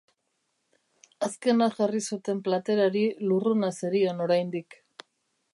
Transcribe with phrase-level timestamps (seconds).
[1.27, 4.83] Azkena jarri zuten platerari lurruna zerion oraindik.